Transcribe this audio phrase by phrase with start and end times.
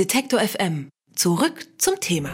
[0.00, 0.88] Detektor FM.
[1.14, 2.30] Zurück zum Thema.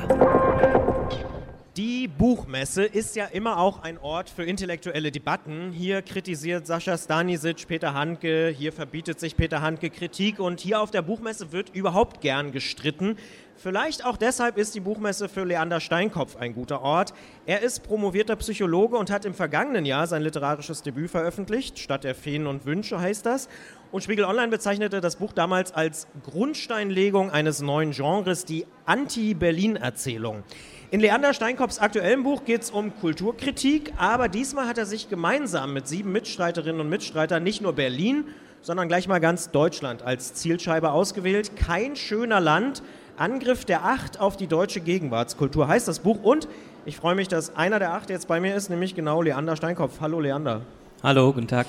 [1.77, 5.73] Die Buchmesse ist ja immer auch ein Ort für intellektuelle Debatten.
[5.73, 10.93] Hier kritisiert Sascha Stanisic Peter Handke, hier verbietet sich Peter Handke Kritik und hier auf
[10.93, 13.17] der Buchmesse wird überhaupt gern gestritten.
[13.59, 17.15] Vielleicht auch deshalb ist die Buchmesse für Leander Steinkopf ein guter Ort.
[17.47, 21.79] Er ist promovierter Psychologe und hat im vergangenen Jahr sein literarisches Debüt veröffentlicht.
[21.79, 23.49] Stadt der Feen und Wünsche heißt das.
[23.93, 30.43] Und Spiegel Online bezeichnete das Buch damals als Grundsteinlegung eines neuen Genres, die Anti-Berlin-Erzählung.
[30.91, 35.73] In Leander Steinkopfs aktuellem Buch geht es um Kulturkritik, aber diesmal hat er sich gemeinsam
[35.73, 38.27] mit sieben Mitstreiterinnen und Mitstreitern nicht nur Berlin,
[38.61, 41.57] sondern gleich mal ganz Deutschland als Zielscheibe ausgewählt.
[41.57, 42.83] Kein schöner Land,
[43.19, 46.23] Angriff der Acht auf die deutsche Gegenwartskultur heißt das Buch.
[46.23, 46.49] Und
[46.85, 50.01] ich freue mich, dass einer der Acht jetzt bei mir ist, nämlich genau Leander Steinkopf.
[50.01, 50.63] Hallo Leander.
[51.03, 51.67] Hallo, guten Tag.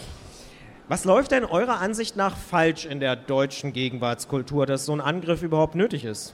[0.90, 5.42] Was läuft denn eurer Ansicht nach falsch in der deutschen Gegenwartskultur, dass so ein Angriff
[5.42, 6.34] überhaupt nötig ist?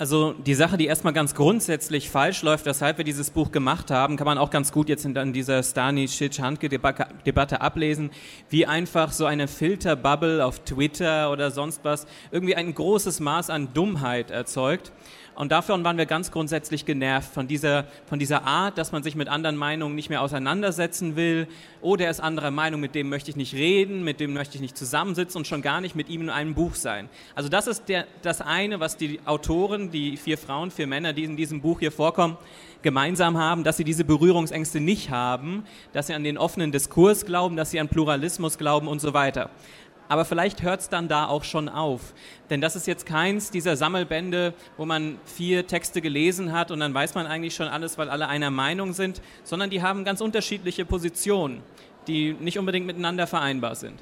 [0.00, 4.16] Also die Sache, die erstmal ganz grundsätzlich falsch läuft, weshalb wir dieses Buch gemacht haben,
[4.16, 8.10] kann man auch ganz gut jetzt in dieser Stani-Shitsch-Handke-Debatte ablesen,
[8.48, 13.74] wie einfach so eine Filterbubble auf Twitter oder sonst was irgendwie ein großes Maß an
[13.74, 14.92] Dummheit erzeugt.
[15.38, 19.14] Und davon waren wir ganz grundsätzlich genervt, von dieser, von dieser Art, dass man sich
[19.14, 21.46] mit anderen Meinungen nicht mehr auseinandersetzen will.
[21.80, 24.60] Oh, der ist anderer Meinung, mit dem möchte ich nicht reden, mit dem möchte ich
[24.60, 27.08] nicht zusammensitzen und schon gar nicht mit ihm in einem Buch sein.
[27.36, 31.24] Also das ist der, das eine, was die Autoren, die vier Frauen, vier Männer, die
[31.24, 32.36] in diesem Buch hier vorkommen,
[32.82, 37.56] gemeinsam haben, dass sie diese Berührungsängste nicht haben, dass sie an den offenen Diskurs glauben,
[37.56, 39.50] dass sie an Pluralismus glauben und so weiter
[40.08, 42.14] aber vielleicht hört es dann da auch schon auf.
[42.50, 46.94] Denn das ist jetzt keins dieser Sammelbände, wo man vier Texte gelesen hat und dann
[46.94, 50.84] weiß man eigentlich schon alles, weil alle einer Meinung sind, sondern die haben ganz unterschiedliche
[50.84, 51.62] Positionen,
[52.06, 54.00] die nicht unbedingt miteinander vereinbar sind.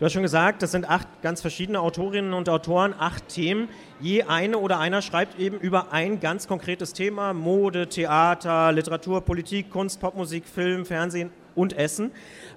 [0.00, 3.68] Du hast schon gesagt, das sind acht ganz verschiedene Autorinnen und Autoren, acht Themen.
[4.00, 9.70] Je eine oder einer schreibt eben über ein ganz konkretes Thema: Mode, Theater, Literatur, Politik,
[9.70, 12.10] Kunst, Popmusik, Film, Fernsehen und Essen.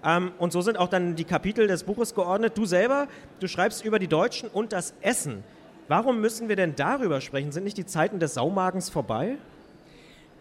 [0.03, 2.57] Ähm, und so sind auch dann die Kapitel des Buches geordnet.
[2.57, 3.07] Du selber,
[3.39, 5.43] du schreibst über die Deutschen und das Essen.
[5.87, 7.51] Warum müssen wir denn darüber sprechen?
[7.51, 9.35] Sind nicht die Zeiten des Saumagens vorbei?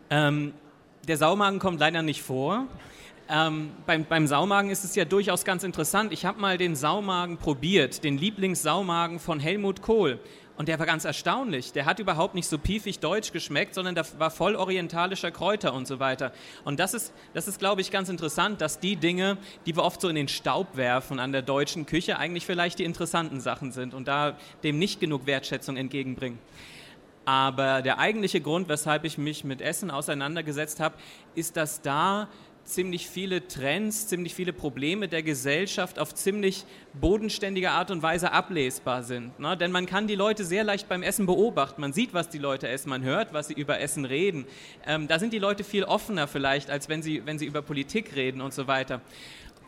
[0.09, 0.55] Ähm,
[1.07, 2.67] der Saumagen kommt leider nicht vor.
[3.29, 6.13] Ähm, beim, beim, Saumagen ist es ja durchaus ganz interessant.
[6.13, 10.21] Ich habe mal den Saumagen probiert, den Lieblingssaumagen von Helmut Kohl.
[10.57, 11.73] Und der war ganz erstaunlich.
[11.73, 15.87] Der hat überhaupt nicht so piefig deutsch geschmeckt, sondern da war voll orientalischer Kräuter und
[15.87, 16.33] so weiter.
[16.65, 20.01] Und das ist, das ist, glaube ich, ganz interessant, dass die Dinge, die wir oft
[20.01, 23.93] so in den Staub werfen an der deutschen Küche, eigentlich vielleicht die interessanten Sachen sind
[23.93, 26.39] und da dem nicht genug Wertschätzung entgegenbringen.
[27.27, 30.95] Aber der eigentliche Grund, weshalb ich mich mit Essen auseinandergesetzt habe,
[31.35, 32.29] ist, dass da
[32.67, 39.03] ziemlich viele Trends, ziemlich viele Probleme der Gesellschaft auf ziemlich bodenständige Art und Weise ablesbar
[39.03, 39.39] sind.
[39.39, 39.57] Ne?
[39.57, 41.81] Denn man kann die Leute sehr leicht beim Essen beobachten.
[41.81, 44.47] Man sieht, was die Leute essen, man hört, was sie über Essen reden.
[44.87, 48.17] Ähm, da sind die Leute viel offener vielleicht, als wenn sie, wenn sie über Politik
[48.17, 49.01] reden und so weiter.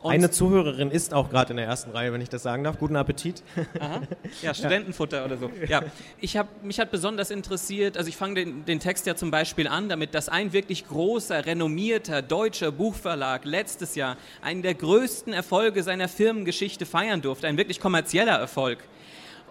[0.00, 2.78] Und Eine Zuhörerin ist auch gerade in der ersten Reihe, wenn ich das sagen darf.
[2.78, 3.42] Guten Appetit.
[3.80, 4.02] Aha.
[4.42, 5.24] Ja, Studentenfutter ja.
[5.24, 5.50] oder so.
[5.66, 5.82] Ja,
[6.20, 9.66] ich hab, mich hat besonders interessiert, also ich fange den, den Text ja zum Beispiel
[9.66, 15.82] an, damit, dass ein wirklich großer, renommierter deutscher Buchverlag letztes Jahr einen der größten Erfolge
[15.82, 18.78] seiner Firmengeschichte feiern durfte, ein wirklich kommerzieller Erfolg.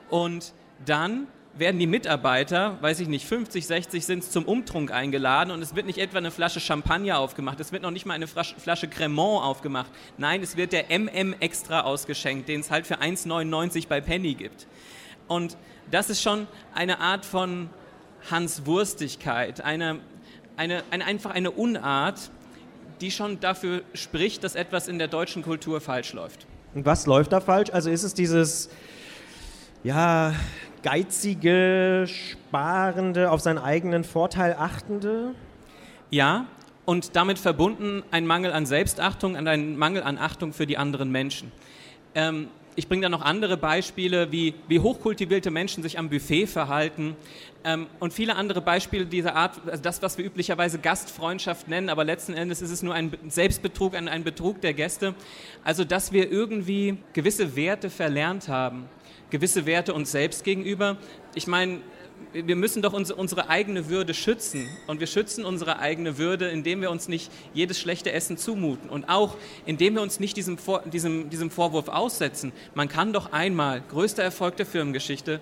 [0.09, 0.53] Und
[0.86, 1.28] dann
[1.59, 5.85] werden die Mitarbeiter, weiß ich nicht, 50, 60 sind zum Umtrunk eingeladen und es wird
[5.85, 9.91] nicht etwa eine Flasche Champagner aufgemacht, es wird noch nicht mal eine Flasche Cremant aufgemacht.
[10.18, 14.68] Nein, es wird der MM Extra ausgeschenkt, den es halt für 1,99 bei Penny gibt.
[15.28, 15.57] Und
[15.91, 17.69] das ist schon eine Art von
[18.29, 20.00] Hanswurstigkeit, eine,
[20.57, 22.31] eine, eine, einfach eine Unart,
[23.01, 26.45] die schon dafür spricht, dass etwas in der deutschen Kultur falsch läuft.
[26.74, 27.69] Und was läuft da falsch?
[27.72, 28.69] Also ist es dieses,
[29.88, 30.36] ja,
[30.84, 35.34] geizige, sparende, auf seinen eigenen Vorteil achtende?
[36.09, 36.46] Ja,
[36.84, 41.09] und damit verbunden ein Mangel an Selbstachtung und ein Mangel an Achtung für die anderen
[41.09, 41.53] Menschen.
[42.16, 47.18] Ähm, ich bringe da noch andere Beispiele, wie, wie hochkultivierte Menschen sich am Buffet verhalten
[47.66, 52.06] ähm, und viele andere Beispiele dieser Art, also das, was wir üblicherweise Gastfreundschaft nennen, aber
[52.06, 55.16] letzten Endes ist es nur ein Selbstbetrug, ein, ein Betrug der Gäste.
[55.63, 58.88] Also, dass wir irgendwie gewisse Werte verlernt haben
[59.30, 60.98] gewisse Werte uns selbst gegenüber.
[61.36, 61.80] Ich meine,
[62.34, 64.68] wir müssen doch unsere eigene Würde schützen.
[64.86, 68.90] Und wir schützen unsere eigene Würde, indem wir uns nicht jedes schlechte Essen zumuten.
[68.90, 69.36] Und auch
[69.66, 72.52] indem wir uns nicht diesem, Vor diesem, diesem Vorwurf aussetzen.
[72.75, 75.40] Man kann doch einmal, größter Erfolg der Firmengeschichte,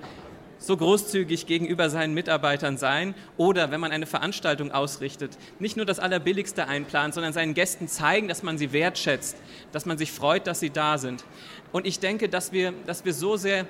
[0.57, 6.00] so großzügig gegenüber seinen Mitarbeitern sein oder wenn man eine Veranstaltung ausrichtet, nicht nur das
[6.00, 9.36] Allerbilligste einplanen, sondern seinen Gästen zeigen, dass man sie wertschätzt,
[9.74, 11.25] dass man sich freut, dass sie da sind.
[11.71, 13.68] Und ich denke, dass wir, dass wir so sehr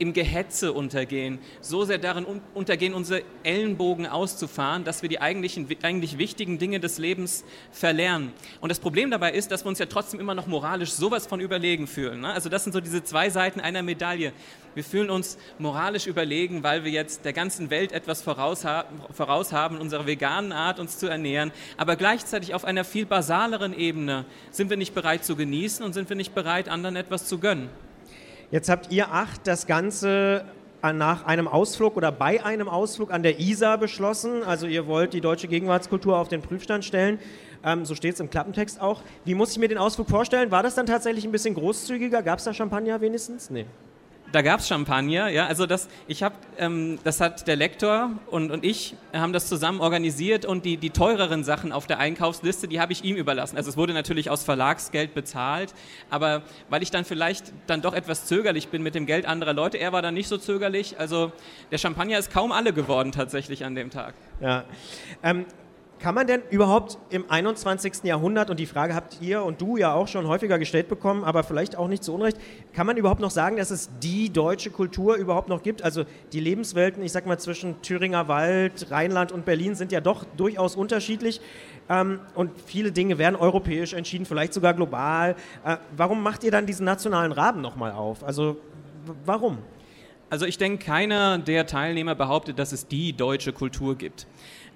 [0.00, 5.68] im Gehetze untergehen, so sehr darin un untergehen, unsere Ellenbogen auszufahren, dass wir die eigentlichen,
[5.82, 8.32] eigentlich wichtigen Dinge des Lebens verlernen.
[8.60, 11.38] Und das Problem dabei ist, dass wir uns ja trotzdem immer noch moralisch sowas von
[11.38, 12.22] überlegen fühlen.
[12.22, 12.32] Ne?
[12.32, 14.32] Also das sind so diese zwei Seiten einer Medaille.
[14.74, 20.06] Wir fühlen uns moralisch überlegen, weil wir jetzt der ganzen Welt etwas voraus haben, unserer
[20.06, 21.52] veganen Art uns zu ernähren.
[21.76, 26.08] Aber gleichzeitig auf einer viel basaleren Ebene sind wir nicht bereit zu genießen und sind
[26.08, 27.68] wir nicht bereit, anderen etwas zu gönnen.
[28.50, 30.44] Jetzt habt ihr acht das Ganze
[30.82, 34.42] nach einem Ausflug oder bei einem Ausflug an der Isar beschlossen.
[34.42, 37.18] Also ihr wollt die deutsche Gegenwartskultur auf den Prüfstand stellen.
[37.62, 39.02] Ähm, so steht es im Klappentext auch.
[39.24, 40.50] Wie muss ich mir den Ausflug vorstellen?
[40.50, 42.22] War das dann tatsächlich ein bisschen großzügiger?
[42.22, 43.50] Gab es da Champagner wenigstens?
[43.50, 43.66] Nee
[44.32, 45.46] da gab es Champagner, ja.
[45.46, 49.80] Also das, ich habe, ähm, das hat der Lektor und, und ich haben das zusammen
[49.80, 53.56] organisiert und die, die teureren Sachen auf der Einkaufsliste, die habe ich ihm überlassen.
[53.56, 55.74] Also es wurde natürlich aus Verlagsgeld bezahlt,
[56.10, 59.78] aber weil ich dann vielleicht dann doch etwas zögerlich bin mit dem Geld anderer Leute,
[59.78, 60.98] er war dann nicht so zögerlich.
[60.98, 61.32] Also
[61.70, 64.14] der Champagner ist kaum alle geworden tatsächlich an dem Tag.
[64.40, 64.64] Ja.
[65.22, 65.44] Ähm,
[66.00, 68.04] kann man denn überhaupt im 21.
[68.04, 71.44] Jahrhundert, und die Frage habt ihr und du ja auch schon häufiger gestellt bekommen, aber
[71.44, 72.38] vielleicht auch nicht zu Unrecht,
[72.72, 75.82] kann man überhaupt noch sagen, dass es die deutsche Kultur überhaupt noch gibt?
[75.82, 80.24] Also die Lebenswelten, ich sag mal, zwischen Thüringer Wald, Rheinland und Berlin sind ja doch
[80.36, 81.42] durchaus unterschiedlich.
[81.90, 85.36] Ähm, und viele Dinge werden europäisch entschieden, vielleicht sogar global.
[85.64, 88.24] Äh, warum macht ihr dann diesen nationalen Rahmen nochmal auf?
[88.24, 88.56] Also
[89.26, 89.58] warum?
[90.30, 94.28] Also ich denke, keiner der Teilnehmer behauptet, dass es die deutsche Kultur gibt.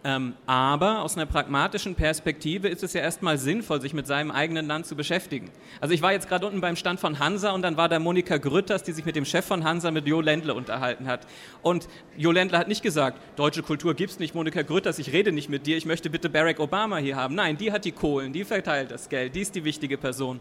[0.06, 4.66] Ähm, aber aus einer pragmatischen Perspektive ist es ja erstmal sinnvoll, sich mit seinem eigenen
[4.66, 5.50] Land zu beschäftigen.
[5.80, 8.36] Also ich war jetzt gerade unten beim Stand von Hansa und dann war da Monika
[8.36, 11.26] Grütters, die sich mit dem Chef von Hansa, mit Jo Ländle, unterhalten hat.
[11.62, 15.48] Und Jo Ländle hat nicht gesagt, deutsche Kultur gibt's nicht, Monika Grütters, ich rede nicht
[15.48, 17.34] mit dir, ich möchte bitte Barack Obama hier haben.
[17.34, 20.38] Nein, die hat die Kohlen, die verteilt das Geld, die ist die wichtige Person.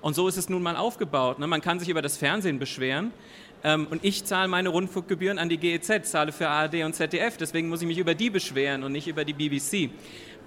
[0.00, 1.38] Und so ist es nun mal aufgebaut.
[1.38, 1.46] Ne?
[1.46, 3.12] Man kann sich über das Fernsehen beschweren,
[3.64, 7.36] ähm, und ich zahle meine Rundfunkgebühren an die GEZ, zahle für ARD und ZDF.
[7.36, 9.90] Deswegen muss ich mich über die beschweren und nicht über die BBC.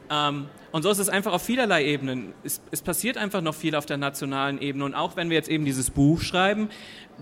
[0.09, 2.33] Ähm, und so ist es einfach auf vielerlei Ebenen.
[2.43, 4.85] Es, es, passiert einfach noch viel auf der nationalen Ebene.
[4.85, 6.69] Und auch wenn wir jetzt eben dieses Buch schreiben,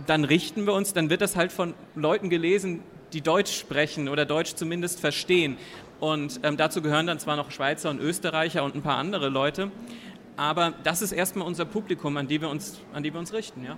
[0.08, 2.82] dann richten wir uns, dann wird das halt von Leuten gelesen,
[3.14, 5.58] die Deutsch sprechen oder Deutsch zumindest verstehen.
[6.00, 9.72] Und ähm, dazu gehören dann zwar noch Schweizer und Österreicher und ein paar andere Leute.
[10.36, 13.64] Aber das ist erstmal unser Publikum, an die wir uns, an die wir uns richten.
[13.64, 13.78] Ja?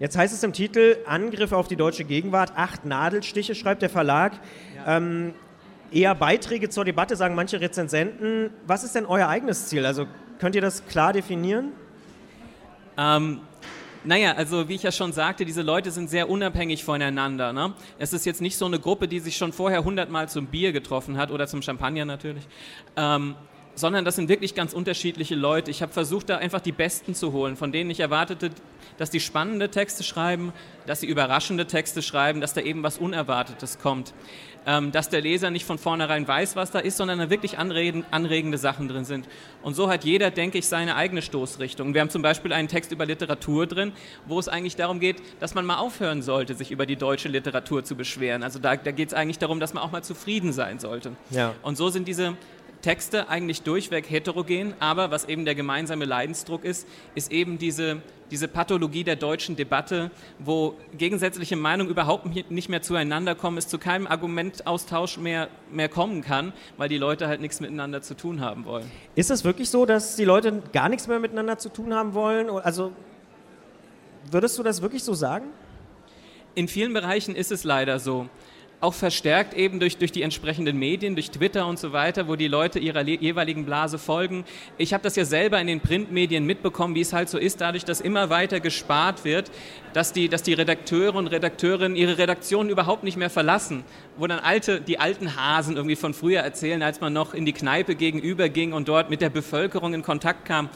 [0.00, 4.32] Jetzt heißt es im Titel Angriff auf die deutsche Gegenwart, acht Nadelstiche, schreibt der Verlag.
[4.74, 4.96] Ja.
[4.96, 5.34] Ähm,
[5.92, 8.50] eher Beiträge zur Debatte, sagen manche Rezensenten.
[8.66, 9.86] Was ist denn euer eigenes Ziel?
[9.86, 10.06] Also
[10.38, 11.72] könnt ihr das klar definieren?
[12.96, 13.40] Ähm,
[14.04, 17.52] naja, also wie ich ja schon sagte, diese Leute sind sehr unabhängig voneinander.
[17.52, 17.72] Ne?
[17.98, 21.16] Es ist jetzt nicht so eine Gruppe, die sich schon vorher hundertmal zum Bier getroffen
[21.16, 22.44] hat oder zum Champagner natürlich.
[22.96, 23.36] Ähm,
[23.74, 25.70] sondern das sind wirklich ganz unterschiedliche Leute.
[25.70, 28.50] Ich habe versucht, da einfach die Besten zu holen, von denen ich erwartete,
[28.98, 30.52] dass die spannende Texte schreiben,
[30.86, 34.12] dass sie überraschende Texte schreiben, dass da eben was Unerwartetes kommt.
[34.64, 38.04] Ähm, dass der Leser nicht von vornherein weiß, was da ist, sondern da wirklich anregen,
[38.12, 39.26] anregende Sachen drin sind.
[39.60, 41.94] Und so hat jeder, denke ich, seine eigene Stoßrichtung.
[41.94, 43.90] Wir haben zum Beispiel einen Text über Literatur drin,
[44.26, 47.82] wo es eigentlich darum geht, dass man mal aufhören sollte, sich über die deutsche Literatur
[47.82, 48.44] zu beschweren.
[48.44, 51.10] Also da, da geht es eigentlich darum, dass man auch mal zufrieden sein sollte.
[51.30, 51.54] Ja.
[51.62, 52.36] Und so sind diese
[52.82, 58.48] Texte eigentlich durchweg heterogen, aber was eben der gemeinsame Leidensdruck ist, ist eben diese, diese
[58.48, 64.06] Pathologie der deutschen Debatte, wo gegensätzliche Meinungen überhaupt nicht mehr zueinander kommen, es zu keinem
[64.06, 68.90] Argumentaustausch mehr, mehr kommen kann, weil die Leute halt nichts miteinander zu tun haben wollen.
[69.14, 72.50] Ist es wirklich so, dass die Leute gar nichts mehr miteinander zu tun haben wollen?
[72.50, 72.92] Also
[74.30, 75.46] würdest du das wirklich so sagen?
[76.54, 78.28] In vielen Bereichen ist es leider so
[78.82, 82.48] auch verstärkt eben durch, durch die entsprechenden Medien, durch Twitter und so weiter, wo die
[82.48, 84.44] Leute ihrer jeweiligen Blase folgen.
[84.76, 87.84] Ich habe das ja selber in den Printmedien mitbekommen, wie es halt so ist, dadurch,
[87.84, 89.52] dass immer weiter gespart wird,
[89.92, 93.84] dass die, dass die Redakteure und Redakteurinnen ihre Redaktionen überhaupt nicht mehr verlassen,
[94.16, 97.52] wo dann alte, die alten Hasen irgendwie von früher erzählen, als man noch in die
[97.52, 100.68] Kneipe gegenüber ging und dort mit der Bevölkerung in Kontakt kam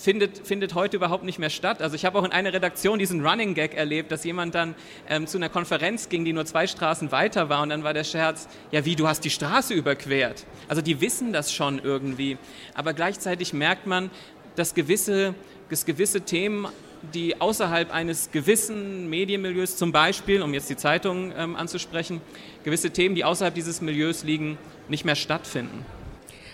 [0.00, 1.82] findet, findet heute überhaupt nicht mehr statt.
[1.82, 4.74] Also ich habe auch in einer Redaktion diesen Running Gag erlebt, dass jemand dann
[5.08, 8.04] ähm, zu einer Konferenz ging, die nur zwei Straßen weiter war und dann war der
[8.04, 10.46] Scherz, ja wie, du hast die Straße überquert.
[10.68, 12.38] Also die wissen das schon irgendwie,
[12.74, 14.10] aber gleichzeitig merkt man,
[14.56, 15.34] dass gewisse,
[15.68, 16.66] dass gewisse Themen
[17.14, 22.20] die außerhalb eines gewissen Medienmilieus, zum Beispiel, um jetzt die Zeitung ähm, anzusprechen,
[22.64, 25.84] gewisse Themen, die außerhalb dieses Milieus liegen, nicht mehr stattfinden.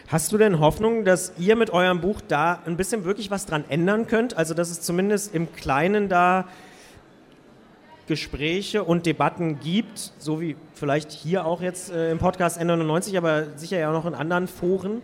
[0.09, 3.65] Hast du denn Hoffnung, dass ihr mit eurem Buch da ein bisschen wirklich was dran
[3.69, 4.37] ändern könnt?
[4.37, 6.47] Also, dass es zumindest im Kleinen da
[8.07, 13.47] Gespräche und Debatten gibt, so wie vielleicht hier auch jetzt äh, im Podcast N99, aber
[13.57, 15.03] sicher ja auch noch in anderen Foren?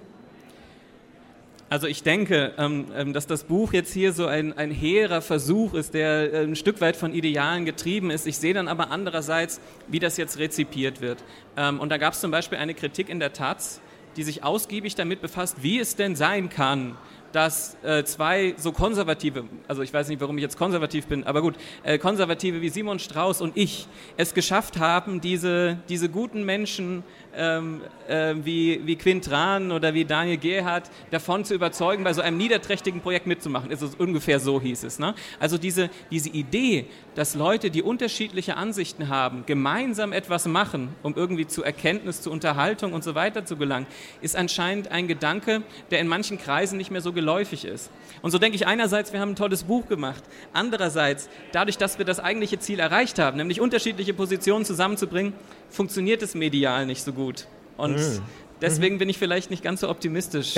[1.69, 5.75] Also ich denke, ähm, ähm, dass das Buch jetzt hier so ein, ein hehrer Versuch
[5.75, 8.27] ist, der äh, ein Stück weit von Idealen getrieben ist.
[8.29, 11.25] Ich sehe dann aber andererseits, wie das jetzt rezipiert wird.
[11.57, 13.81] Ähm, und da gab es zum Beispiel eine Kritik in der Taz,
[14.17, 16.97] die sich ausgiebig damit befasst, wie es denn sein kann,
[17.33, 21.43] dass äh, zwei so konservative, also ich weiß nicht, warum ich jetzt konservativ bin, aber
[21.43, 27.03] gut, äh, konservative wie Simon Strauß und ich es geschafft haben, diese, diese guten Menschen
[27.35, 32.37] ähm, äh, wie, wie Quintran oder wie Daniel Gerhardt davon zu überzeugen, bei so einem
[32.37, 33.71] niederträchtigen Projekt mitzumachen.
[33.71, 34.99] Ist es ungefähr so hieß es.
[34.99, 35.15] Ne?
[35.41, 41.47] Also diese, diese Idee, dass Leute, die unterschiedliche Ansichten haben, gemeinsam etwas machen, um irgendwie
[41.47, 43.87] zu Erkenntnis, zu Unterhaltung und so weiter zu gelangen,
[44.21, 47.91] ist anscheinend ein Gedanke, der in manchen Kreisen nicht mehr so geläufig ist.
[48.21, 50.23] Und so denke ich einerseits, wir haben ein tolles Buch gemacht.
[50.53, 55.33] Andererseits, dadurch, dass wir das eigentliche Ziel erreicht haben, nämlich unterschiedliche Positionen zusammenzubringen,
[55.71, 57.47] funktioniert es medial nicht so gut.
[57.77, 58.21] Und mhm.
[58.61, 60.55] Deswegen bin ich vielleicht nicht ganz so optimistisch.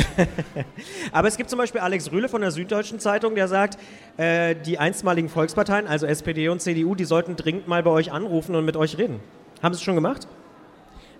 [1.12, 3.78] Aber es gibt zum Beispiel Alex Rühle von der Süddeutschen Zeitung, der sagt,
[4.18, 8.54] äh, die einstmaligen Volksparteien, also SPD und CDU, die sollten dringend mal bei euch anrufen
[8.56, 9.20] und mit euch reden.
[9.62, 10.28] Haben sie es schon gemacht?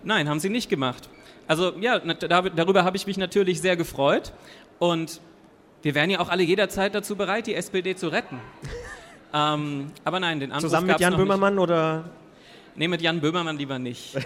[0.03, 1.09] Nein, haben sie nicht gemacht.
[1.47, 4.35] Also ja, darüber habe ich mich natürlich sehr gefreut.
[4.79, 5.23] Und
[5.85, 8.41] wir wären ja auch alle jederzeit dazu bereit, die SPD zu retten.
[9.35, 11.63] ähm, aber nein, den Anruf Zusammen mit Jan Böhmermann nicht.
[11.63, 12.05] oder?
[12.75, 14.17] Nee, mit Jan Böhmermann lieber nicht.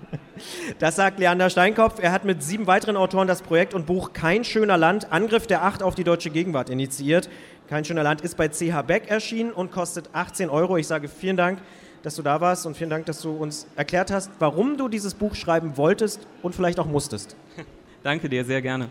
[0.78, 2.00] das sagt Leander Steinkopf.
[2.00, 5.62] Er hat mit sieben weiteren Autoren das Projekt und Buch Kein schöner Land, Angriff der
[5.62, 7.28] Acht auf die deutsche Gegenwart initiiert.
[7.68, 10.78] Kein schöner Land ist bei CH Beck erschienen und kostet 18 Euro.
[10.78, 11.58] Ich sage vielen Dank,
[12.02, 15.12] dass du da warst und vielen Dank, dass du uns erklärt hast, warum du dieses
[15.12, 17.36] Buch schreiben wolltest und vielleicht auch musstest.
[18.02, 18.90] Danke dir, sehr gerne.